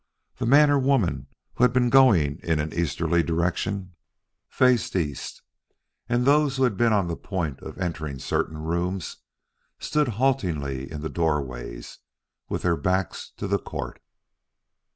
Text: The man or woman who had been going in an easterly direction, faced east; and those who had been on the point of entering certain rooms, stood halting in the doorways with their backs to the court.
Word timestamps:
The 0.37 0.47
man 0.47 0.71
or 0.71 0.79
woman 0.79 1.27
who 1.53 1.63
had 1.63 1.73
been 1.73 1.91
going 1.91 2.39
in 2.39 2.57
an 2.59 2.73
easterly 2.73 3.21
direction, 3.21 3.93
faced 4.49 4.95
east; 4.95 5.43
and 6.09 6.25
those 6.25 6.57
who 6.57 6.63
had 6.63 6.75
been 6.75 6.91
on 6.91 7.07
the 7.07 7.15
point 7.15 7.59
of 7.59 7.77
entering 7.77 8.17
certain 8.17 8.57
rooms, 8.57 9.17
stood 9.77 10.07
halting 10.17 10.63
in 10.65 11.01
the 11.01 11.07
doorways 11.07 11.99
with 12.49 12.63
their 12.63 12.77
backs 12.77 13.29
to 13.37 13.45
the 13.47 13.59
court. 13.59 14.01